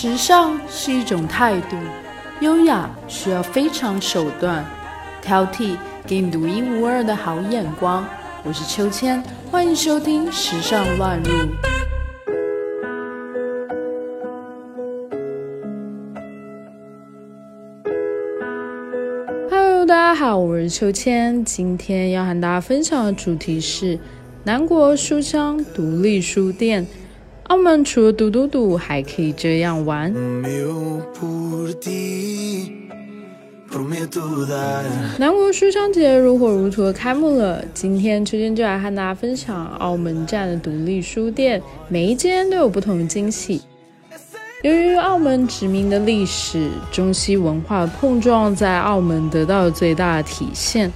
[0.00, 1.76] 时尚是一种态度，
[2.40, 4.64] 优雅需要非常手段，
[5.20, 5.76] 挑剔
[6.06, 8.06] 给你独一无二的好眼光。
[8.44, 11.32] 我是秋千，欢迎收听《时尚乱入》。
[19.50, 23.98] Hello，大家好，我是秋千，今天要和大家分享的主题是
[24.44, 26.86] 南国书香独立书店。
[27.48, 30.12] 澳门除了赌赌赌，还可以这样玩。
[35.18, 43.62] 南国书香节如火如荼的开幕了，今天秋千就来和大家分享澳门站的独立书店，每一间都有不同的惊喜。
[44.62, 50.92] 由于澳门殖民的历史，中西文化的碰撞在澳门得到了最大的体现。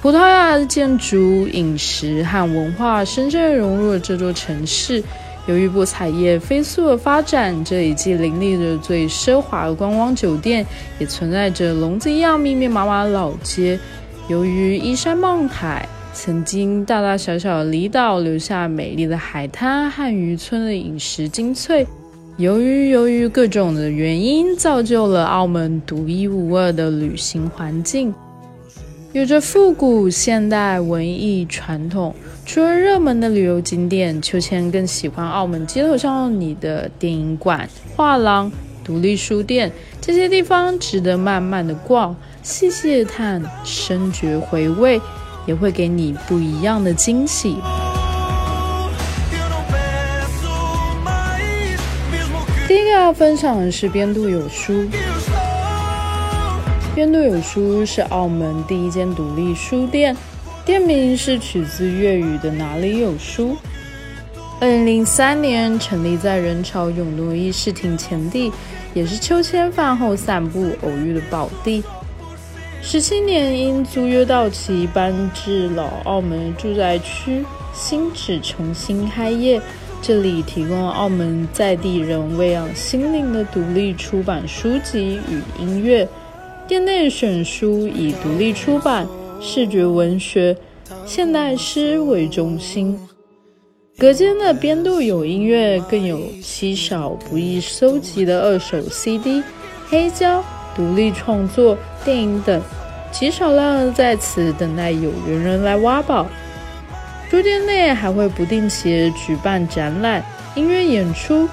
[0.00, 5.02] 葡萄牙的建筑、饮食和文化深深融入了这座城市。
[5.48, 10.64] 由于博彩业飞速的发展，这里既林立着最奢华的观光酒店，
[10.98, 13.80] 也存在着笼子一样密密麻麻的老街。
[14.28, 21.86] 由于依山傍海，曾经大大小小的离岛留下美丽的海滩和渔村的饮食精粹。
[22.36, 28.14] 由于由于各种的原因，造就了澳门独一无二的旅行环境。
[29.18, 32.14] 有着复古、现代、文艺、传统。
[32.46, 38.48] 除了热门的旅游景点，秋千更喜欢澳门街头上你的电影馆、画廊、
[38.84, 45.00] 独立书店，这些地方值得慢慢的逛、细细的探、深觉回味，
[45.46, 47.56] 也会给你不一样的惊喜。
[52.68, 54.86] 第一个要分享的是边度有书。
[56.98, 60.16] 边度有书是澳门第一间独立书店，
[60.64, 63.56] 店名是取自粤语的“哪里有书”。
[64.60, 68.50] 二零零三年成立在人潮涌动议事厅前地，
[68.94, 71.84] 也是秋千饭后散步偶遇的宝地。
[72.82, 79.62] 十七年因租约到期搬至老澳门住宅区，新址重新开业，
[80.02, 86.08] 这里提供了澳门在地人喂养心灵的独立出版书籍与音乐。
[86.68, 89.08] 店内选书以独立出版、
[89.40, 90.54] 视觉文学、
[91.06, 92.94] 现代诗为中心。
[93.96, 99.42] 隔间的边度有音乐，更有稀少不易收集的二手 CD、
[99.88, 100.44] 黑胶、
[100.76, 101.74] 独立创作、
[102.04, 102.60] 电影等，
[103.10, 106.26] 极少量在此等待有缘人来挖宝。
[107.30, 110.22] 书店内还会不定期举办展览、
[110.54, 111.48] 音乐演出。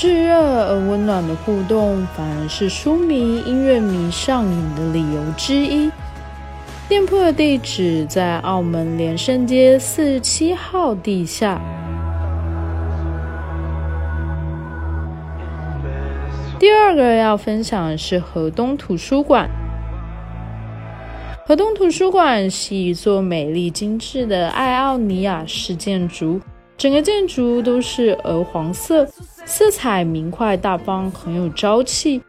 [0.00, 5.90] 炙热而温暖的互动，反而是书迷、音乐迷上瘾的理由之一。
[6.88, 11.60] 店铺的地址在澳门连胜街四十七号地下。
[16.58, 19.50] 第二个要分享的是河东图书馆。
[21.44, 26.40] 河东图书馆是一座美丽精致的爱奥尼亚式建筑。
[26.80, 29.06] 整个建筑都是鹅黄色，
[29.44, 32.22] 色彩明快大方，很有朝气。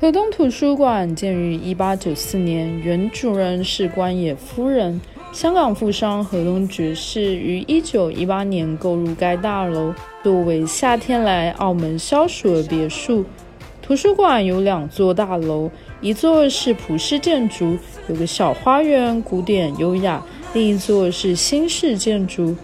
[0.00, 5.00] 河东图书馆建于一八九四年，原主人是关野夫人。
[5.30, 9.94] 香港富商河东爵士于一九一八年购入该大楼，
[10.24, 13.24] 作为夏天来澳门消暑的别墅。
[13.80, 17.78] 图书馆有两座大楼，一座是葡式建筑，
[18.08, 20.20] 有个小花园，古典优雅；
[20.52, 22.56] 另一座是新式建筑。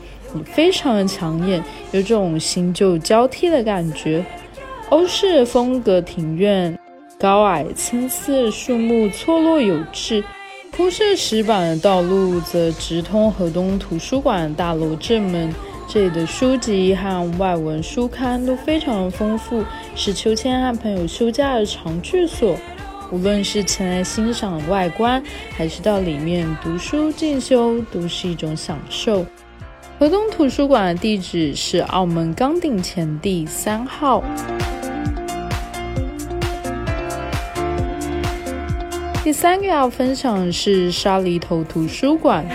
[0.45, 4.25] 非常的抢眼，有种新旧交替的感觉。
[4.89, 6.79] 欧式风格庭院，
[7.19, 10.25] 高矮参差，树木错落有致。
[10.73, 15.53] 铺设石板的道路则直通河东图书馆大楼正门。
[15.89, 19.65] 这里的书籍和外文书刊都非常的丰富，
[19.97, 22.57] 是秋千和朋友休假的常去所。
[23.11, 25.21] 无论是前来欣赏外观，
[25.57, 29.27] 还是到里面读书进修，都是一种享受。
[30.01, 34.25] 河东图书馆的地址是澳门岗顶前地三号。
[39.23, 42.47] 第三个要分享的是沙梨头图书馆。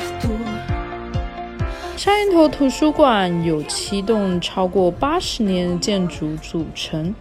[1.96, 7.14] 沙梨头图书馆有七栋超过八十年的建筑组成。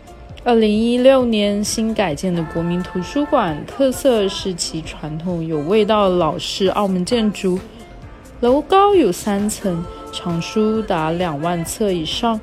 [0.43, 7.60] 二零一六年新改建的国民图书馆，特色是其传统有味道的老式澳门建筑，
[8.40, 9.84] 楼高有三层。
[10.14, 12.40] 藏书达两万册以上，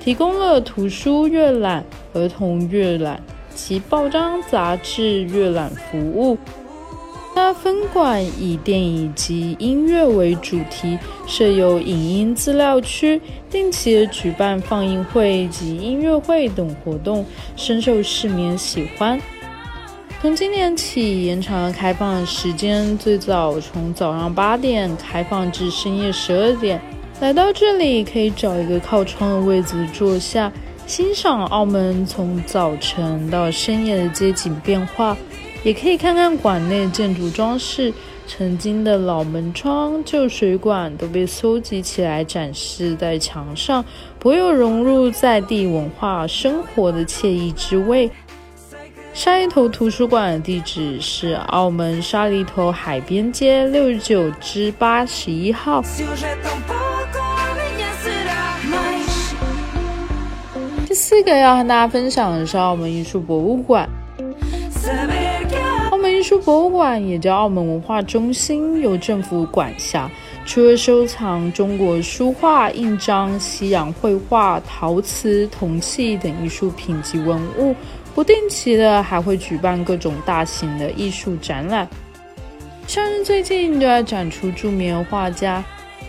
[0.00, 3.22] 提供了图书阅览、儿童阅览
[3.54, 6.36] 及报章杂志阅览服务。
[7.34, 17.24] 那分馆以电影及音乐为主题，设有影音资料区，定期举办放映会及音乐会等活动，
[17.56, 19.18] 深受市民喜欢。
[20.20, 26.78] 从今年起，延长了开放时间，最早从早上八点开放至深夜十二点。
[27.22, 30.52] 来到这里，可以找一个靠窗的位置坐下，
[30.88, 35.16] 欣赏澳门从早晨到深夜的街景变化，
[35.62, 37.94] 也可以看看馆内建筑装饰。
[38.26, 43.84] 曾经的老门窗、旧水管都被搜集起来展示在墙上，
[44.18, 48.10] 颇有融入在地文化生活的惬意之味。
[49.14, 55.80] 沙梨头图书馆的地址是澳门沙梨头海边街六十九至八十一号。
[61.12, 63.86] 这个要和大家分享的是澳门艺术博物馆。
[65.90, 70.10] 澳门艺术博物馆也叫澳门文化中心，由政府管辖，
[70.46, 77.76] 除了收藏中国书画、印章、西洋绘画、陶瓷、铜器等艺术品及文物。
[78.14, 81.86] 不定期的还会举办各种大型的艺术展览，
[82.86, 85.62] 像是最近就要展出著名画家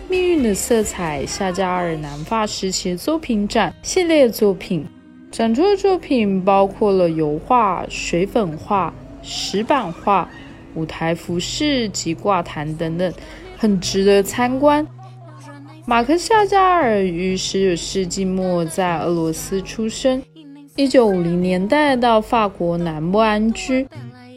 [0.09, 4.85] 命运的色彩夏加尔南发时期作品展系列作品，
[5.33, 8.93] 展出的作品包括了油画、水粉画、
[9.23, 10.29] 石板画、
[10.75, 13.11] 舞台服饰及挂毯等等，
[13.57, 14.85] 很值得参观。
[15.87, 20.21] 马克夏加尔于十九世纪末在俄罗斯出生。
[20.75, 23.87] 一九五零年代到法国南部安居，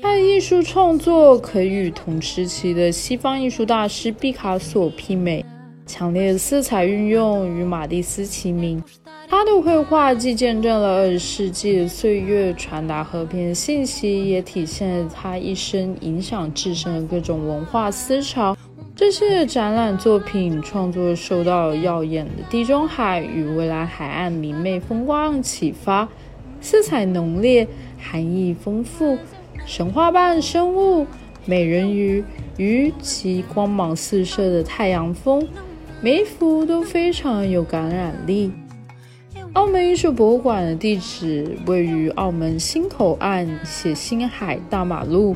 [0.02, 5.44] 他的艺术创作可与同时期的西方艺术大师毕卡索媲美，
[5.86, 8.82] 强烈的色彩运用与马蒂斯齐名。
[9.28, 18.56] 他的绘画既见证了二十世纪的岁月，传达和平的信息，也体现了他一生影响至深的各种文化思潮。
[18.94, 26.08] 这些展览作品创作受到耀眼的地中海与蔚蓝海岸明媚风光启发。
[26.60, 27.68] 色彩浓烈，
[27.98, 29.18] 含义丰富，
[29.66, 31.06] 神话般生物，
[31.44, 32.24] 美人鱼，
[32.56, 35.46] 鱼及光芒四射的太阳风，
[36.00, 38.52] 每一幅都非常有感染力。
[39.54, 45.34] 澳门艺术博物馆的地址位于澳门新口岸写星海大马路。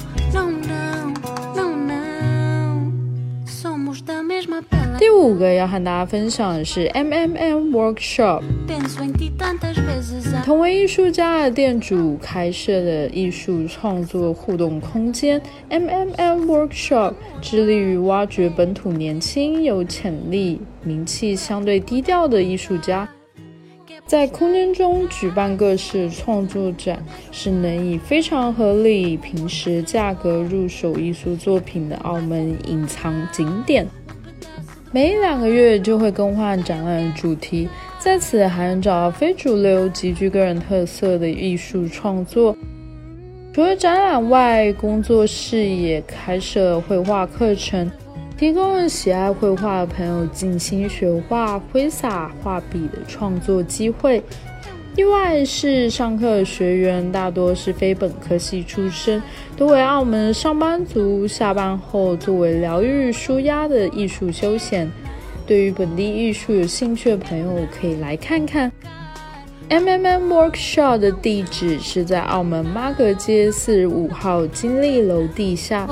[5.21, 8.43] 五个要和大家分享的是 M M M Workshop，
[10.47, 15.41] 同为艺术家的店主开设的艺术创作互动空间。
[15.69, 17.13] M M M Workshop，
[17.43, 23.07] 致力于挖掘本土年轻、有潜力、名气相对低调的艺术家，
[24.07, 33.87] 在空间中举办各式创作展，是能以非常合理、平时价格入手艺术作品的澳门隐藏景点。
[34.93, 37.69] 每两个月就会更换展览主题，
[38.01, 42.57] 在此还能找到非主流、极具个人特色的艺术创作。
[43.55, 47.89] 除了展览外，工作室也开设绘画课程，
[48.37, 54.21] 提供了喜爱绘画的朋友静心学画、挥洒画笔的创作机会。
[55.00, 59.23] 意外是，上课学员大多是非本科系出身，
[59.56, 64.93] 多为澳门上班族下班后作为疗愈舒压的艺术休闲。
[65.47, 68.70] 对于本地艺术有兴趣的朋友，可以来看看。
[69.70, 75.88] M M M Workshop 的地址是在澳门妈阁街四十五号金利楼地下。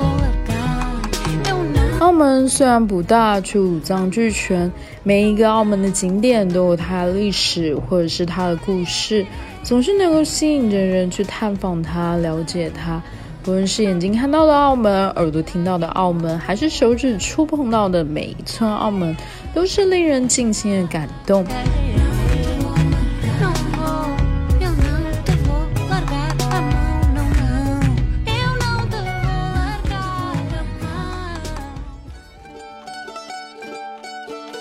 [2.00, 4.70] 澳门虽然不大，却五脏俱全。
[5.02, 9.26] 每一个澳门的景点都有它的历史，或者是它的故事，
[9.64, 13.02] 总是能够吸引着人去探访它、了解它。
[13.42, 19.16] 不论是眼睛看到的澳门，耳朵听到的澳门，还是手指触碰到的每一寸澳门，
[19.52, 21.44] 都是令人尽心的感动。